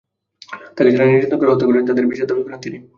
তাঁকে 0.75 0.91
যাঁরা 0.91 1.05
নির্যাতন 1.07 1.37
করে 1.39 1.51
হত্যা 1.51 1.67
করেছেন, 1.67 1.87
তাঁদের 1.87 2.09
বিচার 2.11 2.27
দাবি 2.27 2.41
করেন 2.43 2.59
তিনি। 2.61 2.77